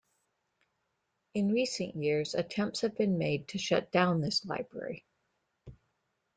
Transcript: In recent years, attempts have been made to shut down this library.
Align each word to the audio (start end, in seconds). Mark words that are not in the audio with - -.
In 1.35 1.49
recent 1.51 1.95
years, 1.95 2.33
attempts 2.33 2.81
have 2.81 2.97
been 2.97 3.19
made 3.19 3.47
to 3.49 3.59
shut 3.59 3.91
down 3.91 4.19
this 4.19 4.43
library. 4.45 5.05